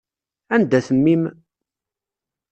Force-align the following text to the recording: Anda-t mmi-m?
Anda-t 0.53 0.87
mmi-m? 0.95 1.23